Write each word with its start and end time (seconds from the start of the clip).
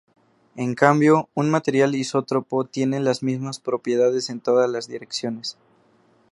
En 0.55 0.73
cambio, 0.73 1.29
un 1.35 1.51
material 1.51 1.93
isótropo 1.93 2.65
tiene 2.65 2.99
las 3.01 3.21
mismas 3.21 3.59
propiedades 3.59 4.31
en 4.31 4.39
todas 4.39 4.67
las 4.67 4.87
direcciones. 4.87 5.59